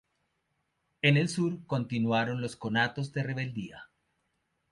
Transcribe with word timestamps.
En 1.03 1.15
el 1.15 1.29
sur 1.29 1.63
continuaron 1.67 2.41
los 2.41 2.55
conatos 2.55 3.11
de 3.11 3.21
rebeldía. 3.21 3.87